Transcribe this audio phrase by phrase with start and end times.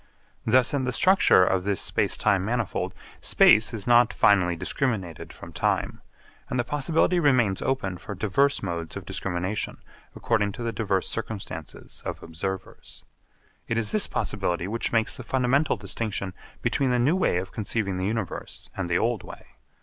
[0.47, 5.53] Thus in the structure of this space time manifold space is not finally discriminated from
[5.53, 6.01] time,
[6.49, 9.77] and the possibility remains open for diverse modes of discrimination
[10.15, 13.03] according to the diverse circumstances of observers.
[13.67, 16.33] It is this possibility which makes the fundamental distinction
[16.63, 19.45] between the new way of conceiving the universe and the old way.